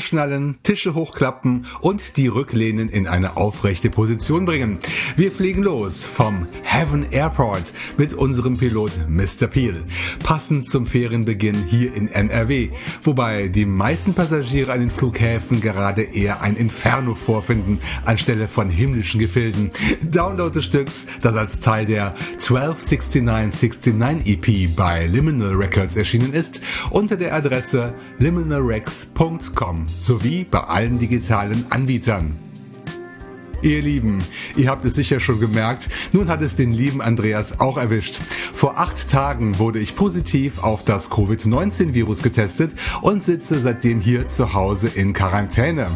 Anschnallen, 0.00 0.56
Tische 0.62 0.94
hochklappen 0.94 1.66
und 1.82 2.16
die 2.16 2.28
Rücklehnen 2.28 2.88
in 2.88 3.06
eine 3.06 3.36
aufrechte 3.36 3.90
Position 3.90 4.46
bringen. 4.46 4.78
Wir 5.14 5.30
fliegen 5.30 5.62
los 5.62 6.06
vom 6.06 6.46
Heaven 6.62 7.04
Airport 7.10 7.74
mit 7.98 8.14
unserem 8.14 8.56
Pilot 8.56 8.92
Mr. 9.10 9.46
Peel, 9.46 9.84
passend 10.22 10.66
zum 10.66 10.86
Ferienbeginn 10.86 11.66
hier 11.66 11.94
in 11.94 12.08
NRW, 12.08 12.70
wobei 13.02 13.48
die 13.48 13.66
meisten 13.66 14.14
Passagiere 14.14 14.72
an 14.72 14.80
den 14.80 14.90
Flughäfen 14.90 15.60
gerade 15.60 16.00
eher 16.00 16.40
ein 16.40 16.56
Inferno 16.56 17.14
vorfinden, 17.14 17.78
anstelle 18.06 18.48
von 18.48 18.70
himmlischen 18.70 19.20
Gefilden. 19.20 19.70
Download 20.00 20.54
des 20.54 20.64
Stücks, 20.64 21.08
das 21.20 21.36
als 21.36 21.60
Teil 21.60 21.84
der 21.84 22.14
126969 22.38 24.26
EP 24.26 24.74
bei 24.74 25.04
Liminal 25.06 25.56
Records 25.56 25.94
erschienen 25.96 26.32
ist, 26.32 26.62
unter 26.88 27.18
der 27.18 27.34
Adresse 27.34 27.92
liminalrex.com 28.16 29.89
sowie 29.98 30.44
bei 30.44 30.60
allen 30.60 30.98
digitalen 30.98 31.66
Anbietern. 31.70 32.49
Ihr 33.62 33.82
Lieben, 33.82 34.22
ihr 34.56 34.70
habt 34.70 34.84
es 34.84 34.94
sicher 34.94 35.20
schon 35.20 35.38
gemerkt, 35.38 35.88
nun 36.12 36.28
hat 36.28 36.40
es 36.40 36.56
den 36.56 36.72
lieben 36.72 37.02
Andreas 37.02 37.60
auch 37.60 37.76
erwischt. 37.76 38.18
Vor 38.52 38.78
acht 38.78 39.10
Tagen 39.10 39.58
wurde 39.58 39.78
ich 39.78 39.96
positiv 39.96 40.62
auf 40.62 40.84
das 40.84 41.10
Covid-19-Virus 41.10 42.22
getestet 42.22 42.72
und 43.02 43.22
sitze 43.22 43.58
seitdem 43.58 44.00
hier 44.00 44.28
zu 44.28 44.54
Hause 44.54 44.88
in 44.88 45.12
Quarantäne. 45.12 45.88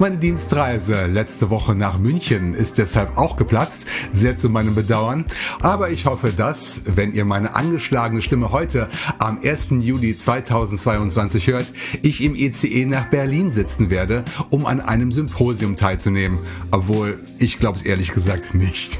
Meine 0.00 0.16
Dienstreise 0.16 1.06
letzte 1.06 1.50
Woche 1.50 1.74
nach 1.74 1.98
München 1.98 2.54
ist 2.54 2.78
deshalb 2.78 3.18
auch 3.18 3.36
geplatzt, 3.36 3.86
sehr 4.12 4.34
zu 4.34 4.48
meinem 4.48 4.74
Bedauern. 4.74 5.26
Aber 5.60 5.90
ich 5.90 6.06
hoffe, 6.06 6.32
dass, 6.34 6.84
wenn 6.86 7.12
ihr 7.12 7.26
meine 7.26 7.54
angeschlagene 7.54 8.22
Stimme 8.22 8.50
heute 8.50 8.88
am 9.18 9.40
1. 9.44 9.74
Juli 9.80 10.16
2022 10.16 11.48
hört, 11.48 11.72
ich 12.00 12.24
im 12.24 12.34
ECE 12.34 12.86
nach 12.86 13.10
Berlin 13.10 13.50
sitzen 13.50 13.90
werde, 13.90 14.24
um 14.48 14.64
an 14.64 14.80
einem 14.80 15.12
Symposium 15.12 15.76
teilzunehmen. 15.76 16.38
Obwohl, 16.70 16.89
ich 17.38 17.58
glaube 17.58 17.78
es 17.78 17.84
ehrlich 17.84 18.12
gesagt 18.12 18.54
nicht. 18.54 18.98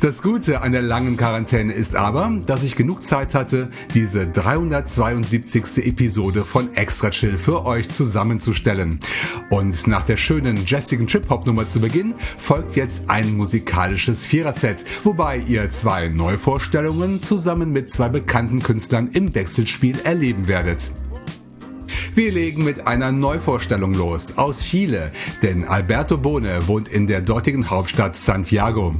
Das 0.00 0.22
Gute 0.22 0.62
an 0.62 0.72
der 0.72 0.80
langen 0.80 1.16
Quarantäne 1.16 1.72
ist 1.74 1.94
aber, 1.94 2.40
dass 2.46 2.62
ich 2.62 2.74
genug 2.74 3.02
Zeit 3.02 3.34
hatte, 3.34 3.70
diese 3.92 4.26
372. 4.26 5.86
Episode 5.86 6.42
von 6.42 6.74
Extra 6.74 7.10
Chill 7.10 7.36
für 7.36 7.66
euch 7.66 7.90
zusammenzustellen. 7.90 8.98
Und 9.50 9.86
nach 9.86 10.04
der 10.04 10.16
schönen 10.16 10.64
jazzigen 10.64 11.06
Trip-Hop-Nummer 11.06 11.68
zu 11.68 11.80
Beginn 11.80 12.14
folgt 12.38 12.76
jetzt 12.76 13.10
ein 13.10 13.36
musikalisches 13.36 14.24
Viererset, 14.24 14.84
wobei 15.02 15.38
ihr 15.38 15.68
zwei 15.68 16.08
Neuvorstellungen 16.08 17.22
zusammen 17.22 17.72
mit 17.72 17.90
zwei 17.90 18.08
bekannten 18.08 18.62
Künstlern 18.62 19.08
im 19.12 19.34
Wechselspiel 19.34 19.98
erleben 20.04 20.46
werdet. 20.46 20.90
Wir 22.14 22.32
legen 22.32 22.64
mit 22.64 22.86
einer 22.86 23.12
Neuvorstellung 23.12 23.94
los 23.94 24.36
aus 24.36 24.64
Chile, 24.64 25.12
denn 25.42 25.64
Alberto 25.64 26.18
Bone 26.18 26.66
wohnt 26.66 26.88
in 26.88 27.06
der 27.06 27.22
dortigen 27.22 27.70
Hauptstadt 27.70 28.16
Santiago. 28.16 28.94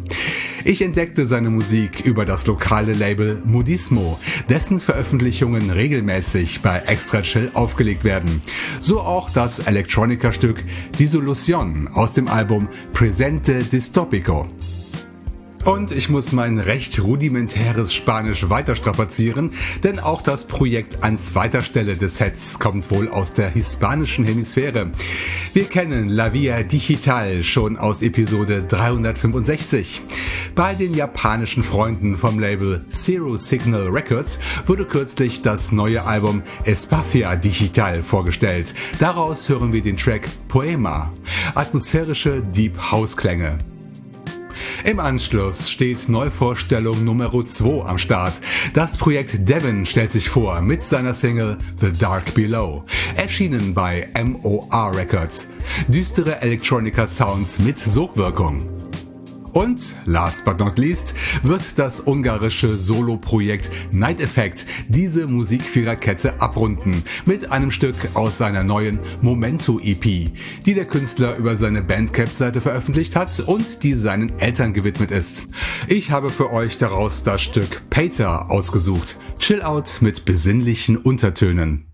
Ich 0.65 0.83
entdeckte 0.83 1.27
seine 1.27 1.51
Musik 1.51 2.01
über 2.01 2.25
das 2.25 2.47
lokale 2.47 2.93
Label 2.93 3.43
Modismo, 3.45 4.21
dessen 4.49 4.79
Veröffentlichungen 4.79 5.71
regelmäßig 5.71 6.61
bei 6.63 6.79
Extra 6.81 7.23
Chill 7.23 7.51
aufgelegt 7.55 8.05
werden. 8.05 8.43
So 8.81 9.01
auch 9.01 9.31
das 9.31 9.59
Electronica-Stück 9.59 10.63
Dissolution 10.99 11.89
aus 11.89 12.15
dem 12.15 12.29
Album 12.29 12.69
Presente 12.93 13.65
Distopico. 13.65 14.47
Und 15.65 15.93
ich 15.93 16.09
muss 16.09 16.33
mein 16.33 16.59
recht 16.59 17.03
rudimentäres 17.03 17.93
Spanisch 17.93 18.49
weiter 18.49 18.77
strapazieren, 18.77 19.51
denn 19.85 19.99
auch 19.99 20.23
das 20.23 20.47
Projekt 20.47 21.05
an 21.05 21.19
zweiter 21.19 21.63
Stelle 21.63 21.97
des 21.97 22.17
Sets 22.17 22.59
kommt 22.59 22.91
wohl 22.91 23.09
aus 23.09 23.35
der 23.35 23.51
hispanischen 23.51 24.25
Hemisphäre. 24.25 24.91
Wir 25.53 25.65
kennen 25.65 26.09
La 26.09 26.33
Via 26.33 26.63
Digital 26.63 27.43
schon 27.43 27.77
aus 27.77 28.01
Episode 28.01 28.63
365. 28.67 30.01
Bei 30.55 30.75
den 30.75 30.95
japanischen 30.95 31.63
Freunden 31.63 32.17
vom 32.17 32.39
Label 32.39 32.85
Zero 32.89 33.37
Signal 33.37 33.89
Records 33.89 34.41
wurde 34.67 34.87
kürzlich 34.87 35.43
das 35.43 35.73
neue 35.73 36.07
Album 36.07 36.43
Espacia 36.65 37.37
Digital 37.37 38.03
vorgestellt. 38.03 38.75
Daraus 38.99 39.49
hören 39.51 39.75
wir 39.75 39.83
den 39.83 39.99
Track 39.99 40.29
Poema, 40.49 41.13
atmosphärische 41.55 42.43
Deep 42.43 42.91
House 42.91 43.17
Klänge. 43.17 43.59
Im 44.85 44.99
Anschluss 44.99 45.69
steht 45.69 46.09
Neuvorstellung 46.09 47.05
Nummer 47.05 47.31
2 47.33 47.87
am 47.87 47.99
Start. 47.99 48.41
Das 48.73 48.97
Projekt 48.97 49.49
Devon 49.49 49.85
stellt 49.87 50.13
sich 50.13 50.29
vor 50.29 50.61
mit 50.63 50.83
seiner 50.83 51.13
Single 51.13 51.59
The 51.81 51.93
Dark 51.93 52.35
Below, 52.35 52.85
erschienen 53.17 53.75
bei 53.75 54.09
MOR 54.23 54.97
Records. 54.97 55.49
Düstere 55.89 56.41
Electronica 56.41 57.07
Sounds 57.07 57.59
mit 57.59 57.79
Sogwirkung. 57.79 58.90
Und 59.53 59.97
last 60.07 60.45
but 60.45 60.59
not 60.59 60.79
least 60.79 61.15
wird 61.43 61.79
das 61.79 62.01
ungarische 62.01 62.77
Solo-Projekt 62.77 63.71
Night 63.91 64.21
Effect 64.21 64.67
diese 64.89 65.27
Musikviererkette 65.27 66.41
abrunden 66.41 67.03
mit 67.27 67.51
einem 67.51 67.71
Stück 67.71 67.97
aus 68.15 68.39
seiner 68.39 68.63
neuen 68.63 69.01
Momento 69.21 69.81
EP, 69.81 70.05
die 70.05 70.75
der 70.75 70.85
Künstler 70.85 71.37
über 71.37 71.57
seine 71.57 71.83
Bandcamp-Seite 71.83 72.61
veröffentlicht 72.61 73.17
hat 73.17 73.41
und 73.41 73.83
die 73.83 73.95
seinen 73.95 74.39
Eltern 74.39 74.73
gewidmet 74.73 75.11
ist. 75.11 75.47
Ich 75.89 76.11
habe 76.11 76.31
für 76.31 76.53
euch 76.53 76.79
daraus 76.79 77.25
das 77.25 77.41
Stück 77.41 77.83
Pater 77.91 78.51
ausgesucht. 78.51 79.17
Chill 79.39 79.63
out 79.63 79.99
mit 80.01 80.25
besinnlichen 80.25 80.97
Untertönen. 80.97 81.90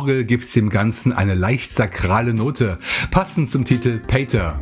Orgel 0.00 0.24
gibt 0.24 0.56
dem 0.56 0.70
Ganzen 0.70 1.12
eine 1.12 1.34
leicht 1.34 1.74
sakrale 1.74 2.32
Note, 2.32 2.78
passend 3.10 3.50
zum 3.50 3.66
Titel 3.66 3.98
Pater. 3.98 4.58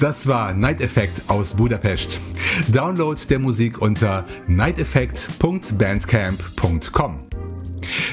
Das 0.00 0.26
war 0.26 0.52
Night 0.52 0.82
Effect 0.82 1.30
aus 1.30 1.54
Budapest. 1.54 2.20
Download 2.68 3.18
der 3.30 3.38
Musik 3.38 3.80
unter 3.80 4.26
nighteffect.bandcamp.com. 4.48 7.20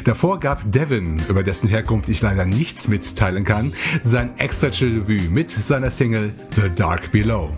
Davor 0.06 0.40
gab 0.40 0.72
Devin, 0.72 1.22
über 1.28 1.44
dessen 1.44 1.68
Herkunft 1.68 2.08
ich 2.08 2.22
leider 2.22 2.46
nichts 2.46 2.88
mitteilen 2.88 3.44
kann, 3.44 3.74
sein 4.02 4.38
extra 4.38 4.70
chill 4.70 5.02
Debüt 5.02 5.32
mit 5.32 5.52
seiner 5.52 5.92
Single 5.92 6.34
The 6.56 6.70
Dark 6.74 7.12
Below. 7.12 7.52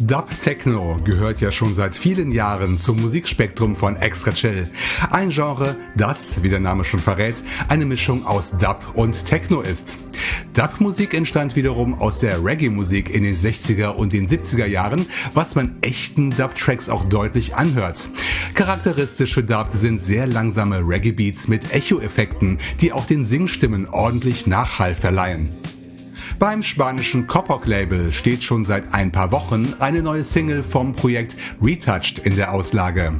Dub 0.01 0.29
Techno 0.39 0.95
gehört 1.03 1.41
ja 1.41 1.51
schon 1.51 1.73
seit 1.73 1.93
vielen 1.93 2.31
Jahren 2.31 2.79
zum 2.79 3.01
Musikspektrum 3.01 3.75
von 3.75 3.97
Extra 3.97 4.31
Chill. 4.31 4.63
Ein 5.11 5.29
Genre, 5.29 5.75
das, 5.97 6.41
wie 6.41 6.47
der 6.47 6.61
Name 6.61 6.85
schon 6.85 7.01
verrät, 7.01 7.43
eine 7.67 7.83
Mischung 7.83 8.25
aus 8.25 8.57
Dub 8.57 8.91
und 8.93 9.25
Techno 9.25 9.59
ist. 9.59 9.97
Dub-Musik 10.53 11.13
entstand 11.13 11.57
wiederum 11.57 11.95
aus 11.95 12.19
der 12.19 12.41
Reggae-Musik 12.41 13.13
in 13.13 13.23
den 13.23 13.35
60er 13.35 13.89
und 13.89 14.13
den 14.13 14.29
70er 14.29 14.67
Jahren, 14.67 15.05
was 15.33 15.55
man 15.55 15.75
echten 15.81 16.29
Dub-Tracks 16.29 16.87
auch 16.87 17.03
deutlich 17.03 17.55
anhört. 17.55 18.07
Charakteristisch 18.53 19.33
für 19.33 19.43
Dub 19.43 19.67
sind 19.73 20.01
sehr 20.01 20.27
langsame 20.27 20.79
Reggae-Beats 20.79 21.49
mit 21.49 21.73
Echo-Effekten, 21.73 22.59
die 22.79 22.93
auch 22.93 23.05
den 23.05 23.25
Singstimmen 23.25 23.85
ordentlich 23.89 24.47
Nachhall 24.47 24.95
verleihen. 24.95 25.49
Beim 26.39 26.63
spanischen 26.63 27.27
Coppock 27.27 27.65
Label 27.67 28.13
steht 28.13 28.43
schon 28.43 28.63
seit 28.63 28.93
ein 28.93 29.11
paar 29.11 29.33
Wochen 29.33 29.73
eine 29.79 30.01
neue 30.01 30.23
Single 30.23 30.63
vom 30.63 30.93
Projekt 30.93 31.35
Retouched 31.61 32.19
in 32.19 32.37
der 32.37 32.53
Auslage. 32.53 33.19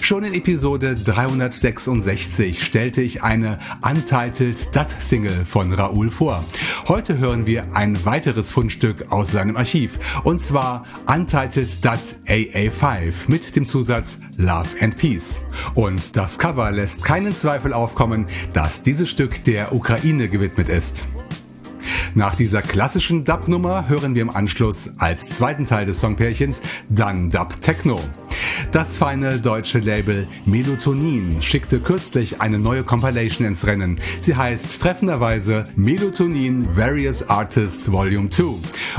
Schon 0.00 0.22
in 0.22 0.34
Episode 0.34 0.94
366 0.94 2.64
stellte 2.64 3.02
ich 3.02 3.24
eine 3.24 3.58
Untitled 3.82 4.76
Dut 4.76 4.86
Single 5.00 5.44
von 5.44 5.72
Raoul 5.72 6.10
vor. 6.10 6.44
Heute 6.86 7.18
hören 7.18 7.44
wir 7.44 7.74
ein 7.74 8.04
weiteres 8.04 8.52
Fundstück 8.52 9.10
aus 9.10 9.32
seinem 9.32 9.56
Archiv 9.56 9.98
und 10.22 10.40
zwar 10.40 10.84
Untitled 11.12 11.84
Dut 11.84 11.98
AA5 12.28 13.28
mit 13.28 13.56
dem 13.56 13.66
Zusatz 13.66 14.20
Love 14.36 14.68
and 14.80 14.96
Peace. 14.96 15.44
Und 15.74 16.16
das 16.16 16.38
Cover 16.38 16.70
lässt 16.70 17.02
keinen 17.02 17.34
Zweifel 17.34 17.72
aufkommen, 17.72 18.28
dass 18.52 18.84
dieses 18.84 19.10
Stück 19.10 19.42
der 19.42 19.74
Ukraine 19.74 20.28
gewidmet 20.28 20.68
ist. 20.68 21.08
Nach 22.14 22.34
dieser 22.34 22.62
klassischen 22.62 23.24
Dub-Nummer 23.24 23.88
hören 23.88 24.14
wir 24.14 24.22
im 24.22 24.30
Anschluss 24.30 24.94
als 24.98 25.30
zweiten 25.30 25.66
Teil 25.66 25.86
des 25.86 26.00
Songpärchens 26.00 26.62
dann 26.88 27.30
Dub 27.30 27.60
Techno. 27.60 28.00
Das 28.72 28.98
feine 28.98 29.38
deutsche 29.38 29.78
Label 29.78 30.26
Melotonin 30.44 31.42
schickte 31.42 31.80
kürzlich 31.80 32.40
eine 32.40 32.58
neue 32.58 32.84
Compilation 32.84 33.46
ins 33.46 33.66
Rennen. 33.66 34.00
Sie 34.20 34.36
heißt 34.36 34.80
treffenderweise 34.80 35.68
Melotonin 35.76 36.76
Various 36.76 37.28
Artists 37.28 37.90
Volume 37.90 38.30
2. 38.30 38.44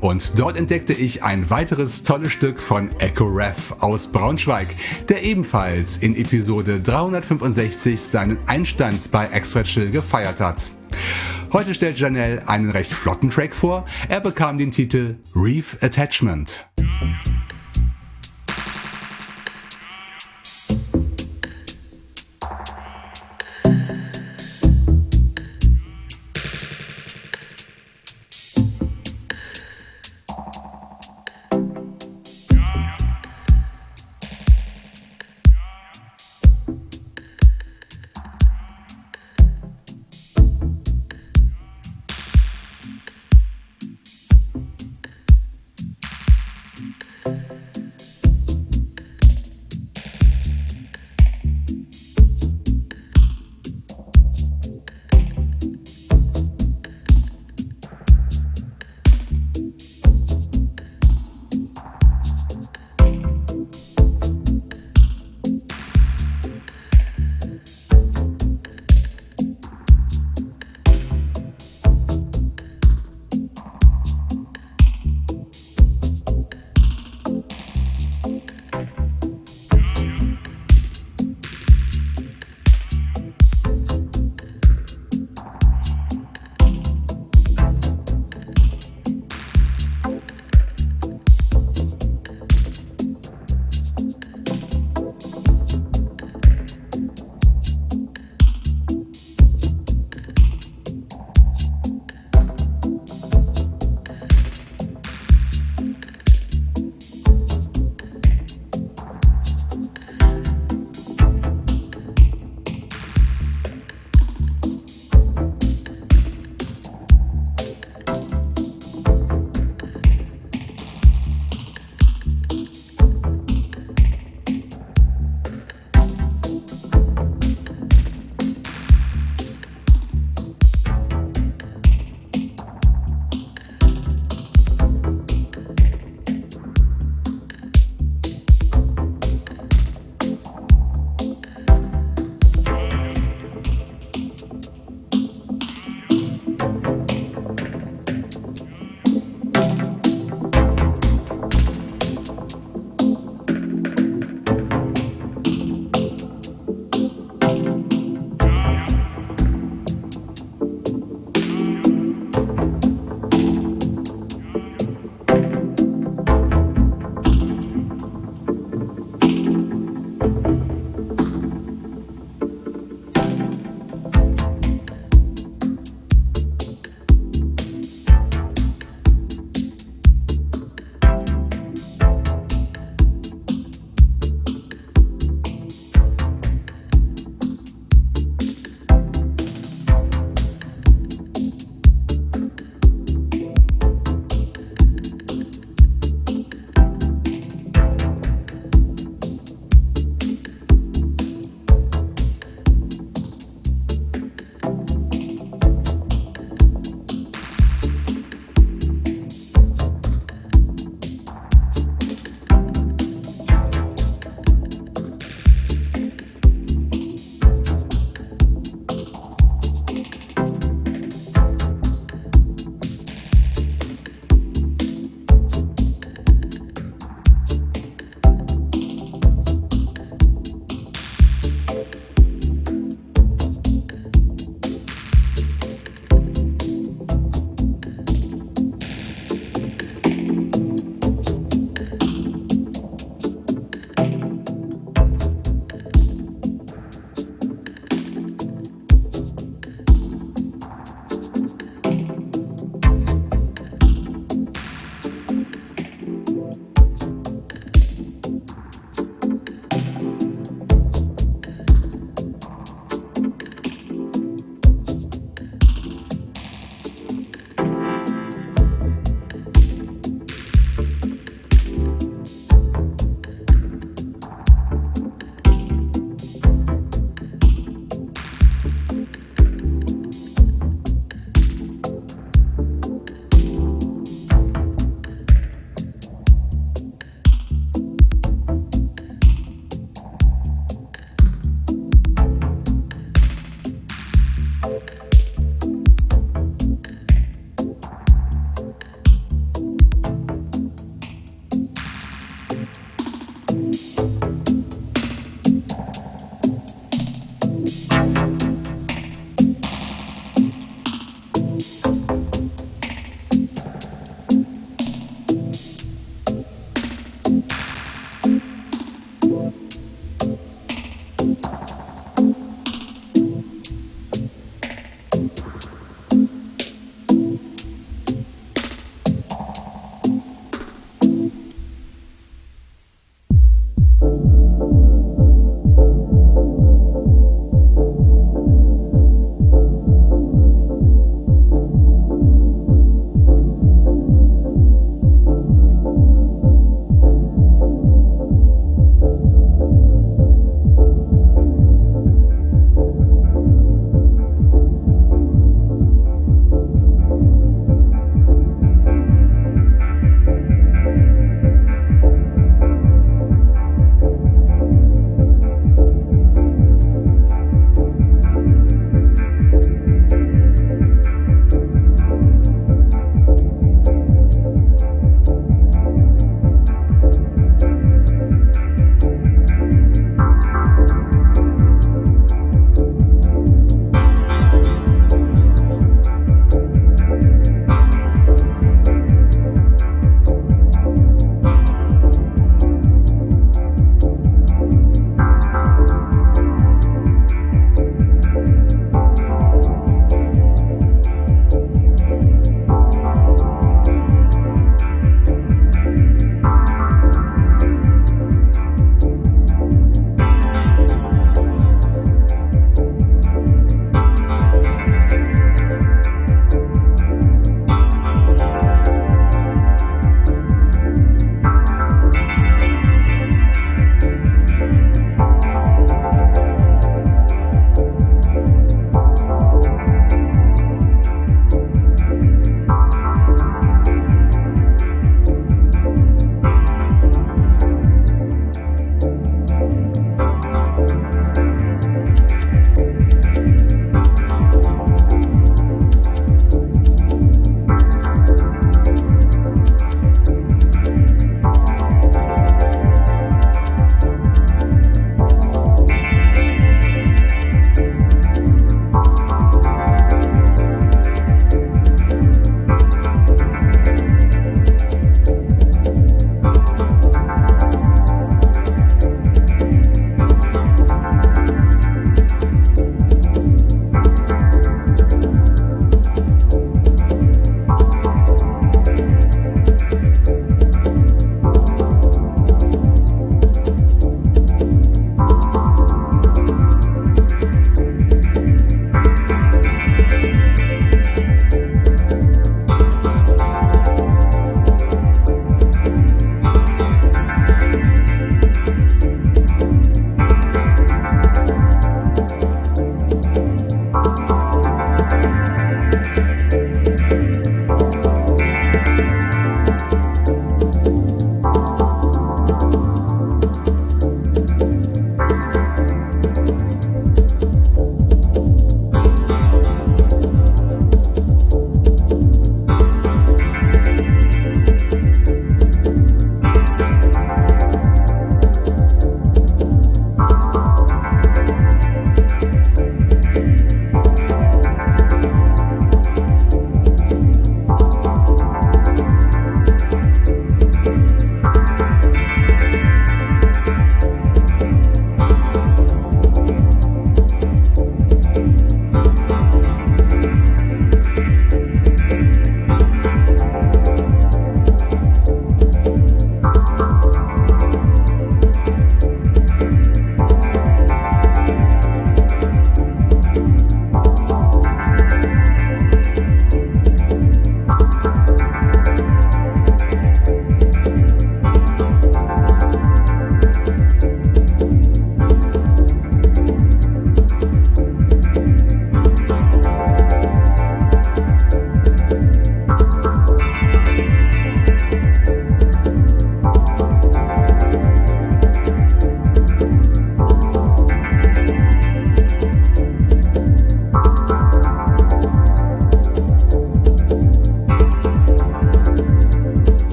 Und 0.00 0.38
dort 0.38 0.56
entdeckte 0.56 0.92
ich 0.92 1.22
ein 1.24 1.48
weiteres 1.50 2.02
tolles 2.02 2.32
Stück 2.32 2.60
von 2.60 2.90
Echo 3.00 3.24
Ref 3.24 3.72
aus 3.80 4.08
Braunschweig, 4.08 4.68
der 5.08 5.22
ebenfalls 5.22 5.98
in 5.98 6.14
Episode 6.16 6.80
365 6.80 8.00
seinen 8.00 8.38
Einstand 8.46 9.10
bei 9.10 9.26
Extra 9.26 9.62
Chill 9.62 9.90
gefeiert 9.90 10.40
hat. 10.40 10.70
Heute 11.54 11.72
stellt 11.72 12.00
Janelle 12.00 12.48
einen 12.48 12.68
recht 12.68 12.92
flotten 12.92 13.30
Track 13.30 13.54
vor. 13.54 13.84
Er 14.08 14.18
bekam 14.18 14.58
den 14.58 14.72
Titel 14.72 15.14
Reef 15.36 15.78
Attachment. 15.82 16.66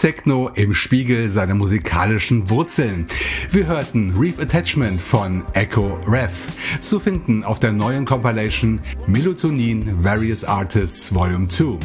Techno 0.00 0.50
im 0.54 0.72
Spiegel 0.72 1.28
seiner 1.28 1.54
musikalischen 1.54 2.48
Wurzeln. 2.48 3.04
Wir 3.50 3.66
hörten 3.66 4.14
Reef 4.18 4.40
Attachment 4.40 4.98
von 4.98 5.42
Echo 5.52 6.00
Rev, 6.06 6.32
zu 6.80 6.98
finden 6.98 7.44
auf 7.44 7.60
der 7.60 7.72
neuen 7.72 8.06
Compilation 8.06 8.80
Melatonin 9.06 10.02
Various 10.02 10.42
Artists 10.42 11.14
Volume 11.14 11.48
2, 11.48 11.78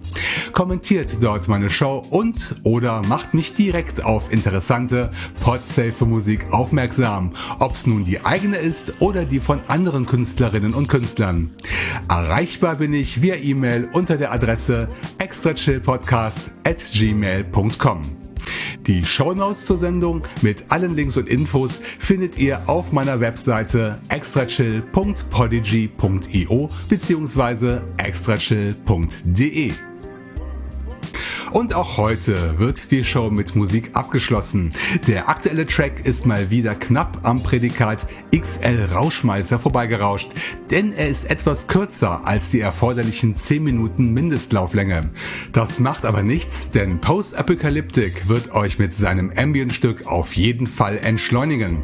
Kommentiert 0.53 1.23
dort 1.23 1.49
meine 1.49 1.71
Show 1.71 2.03
und 2.11 2.57
oder 2.63 3.03
macht 3.03 3.35
mich 3.35 3.55
direkt 3.55 4.05
auf 4.05 4.33
interessante 4.33 5.11
Podsafe 5.43 6.05
Musik 6.07 6.53
aufmerksam, 6.53 7.33
ob's 7.59 7.87
nun 7.87 8.05
die 8.05 8.25
eigene 8.25 8.57
ist 8.57 9.01
oder 9.01 9.25
die 9.25 9.41
von 9.41 9.61
anderen 9.69 10.07
Künstlerinnen 10.07 10.75
und 10.75 10.89
Künstlern. 10.89 11.51
Erreichbar 12.09 12.77
bin 12.77 12.93
ich 12.93 13.23
via 13.23 13.37
E-Mail 13.37 13.89
unter 13.93 14.17
der 14.17 14.33
Adresse 14.33 14.89
extrachillpodcast 15.19 16.53
at 16.65 16.79
gmail.com. 16.93 18.20
Die 18.91 19.05
Shownotes 19.05 19.67
zur 19.67 19.79
Sendung 19.79 20.23
mit 20.43 20.73
allen 20.73 20.97
Links 20.97 21.17
und 21.17 21.29
Infos 21.29 21.81
findet 22.01 22.37
ihr 22.37 22.69
auf 22.69 22.91
meiner 22.91 23.21
Webseite 23.21 24.01
extrachill.podigy.io 24.09 26.71
bzw. 26.89 27.79
extrachill.de. 27.99 29.90
Und 31.53 31.75
auch 31.75 31.97
heute 31.97 32.61
wird 32.61 32.93
die 32.93 33.03
Show 33.03 33.29
mit 33.29 33.57
Musik 33.57 33.91
abgeschlossen. 33.95 34.71
Der 35.09 35.29
aktuelle 35.29 35.67
Track 35.67 36.07
ist 36.07 36.25
mal 36.25 36.51
wieder 36.51 36.77
knapp 36.77 37.19
am 37.25 37.43
Prädikat 37.43 38.07
XL 38.37 38.89
Rauschmeißer 38.93 39.59
vorbeigerauscht, 39.59 40.31
denn 40.71 40.93
er 40.93 41.09
ist 41.09 41.29
etwas 41.29 41.67
kürzer 41.67 42.25
als 42.25 42.51
die 42.51 42.61
erforderlichen 42.61 43.35
10 43.35 43.65
Minuten 43.65 44.13
Mindestlauflänge. 44.13 45.11
Das 45.53 45.81
macht 45.81 46.05
aber 46.05 46.23
nichts, 46.23 46.71
denn 46.71 47.01
Post 47.01 47.35
Apocalyptic 47.35 48.29
wird 48.29 48.53
euch 48.53 48.79
mit 48.79 48.95
seinem 48.95 49.33
Ambient-Stück 49.37 50.07
auf 50.07 50.37
jeden 50.37 50.69
Fall 50.69 50.99
entschleunigen. 50.99 51.83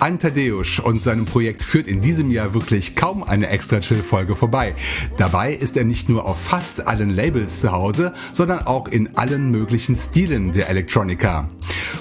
An 0.00 0.18
Tadeusz 0.18 0.80
und 0.80 1.00
seinem 1.00 1.24
Projekt 1.24 1.62
führt 1.62 1.86
in 1.86 2.02
diesem 2.02 2.30
Jahr 2.30 2.52
wirklich 2.52 2.94
kaum 2.94 3.22
eine 3.22 3.48
extra 3.48 3.80
Chill-Folge 3.80 4.36
vorbei. 4.36 4.74
Dabei 5.16 5.54
ist 5.54 5.78
er 5.78 5.84
nicht 5.84 6.10
nur 6.10 6.26
auf 6.26 6.38
fast 6.38 6.86
allen 6.86 7.10
Labels 7.10 7.60
zu 7.60 7.72
Hause, 7.72 8.12
sondern 8.32 8.66
auch 8.66 8.86
in 8.88 8.97
allen 9.06 9.50
möglichen 9.50 9.94
Stilen 9.94 10.52
der 10.52 10.68
Electronica. 10.68 11.48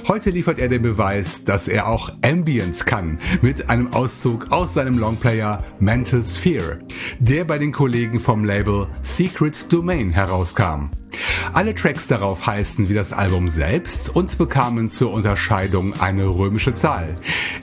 Heute 0.07 0.31
liefert 0.31 0.57
er 0.57 0.69
den 0.69 0.81
Beweis, 0.81 1.43
dass 1.43 1.67
er 1.67 1.87
auch 1.87 2.11
Ambient 2.23 2.85
kann, 2.85 3.19
mit 3.41 3.69
einem 3.69 3.93
Auszug 3.93 4.51
aus 4.51 4.73
seinem 4.73 4.97
Longplayer 4.97 5.63
Mental 5.79 6.23
Sphere, 6.23 6.79
der 7.19 7.45
bei 7.45 7.57
den 7.57 7.71
Kollegen 7.71 8.19
vom 8.19 8.43
Label 8.43 8.87
Secret 9.01 9.71
Domain 9.71 10.11
herauskam. 10.11 10.89
Alle 11.53 11.73
Tracks 11.73 12.07
darauf 12.07 12.45
heißen 12.45 12.89
wie 12.89 12.93
das 12.93 13.13
Album 13.13 13.49
selbst 13.49 14.15
und 14.15 14.37
bekamen 14.37 14.89
zur 14.89 15.11
Unterscheidung 15.11 15.99
eine 15.99 16.25
römische 16.27 16.73
Zahl. 16.73 17.15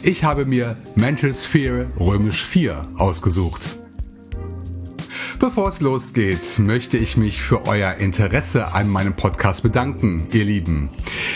Ich 0.02 0.24
habe 0.24 0.46
mir 0.46 0.76
Mental 0.94 1.32
Sphere 1.32 1.88
römisch 1.98 2.44
4 2.44 2.88
ausgesucht. 2.96 3.83
Bevor 5.44 5.68
es 5.68 5.82
losgeht, 5.82 6.58
möchte 6.58 6.96
ich 6.96 7.18
mich 7.18 7.42
für 7.42 7.66
euer 7.66 7.96
Interesse 7.96 8.72
an 8.72 8.88
meinem 8.88 9.12
Podcast 9.12 9.62
bedanken, 9.62 10.26
ihr 10.32 10.46
Lieben. 10.46 10.88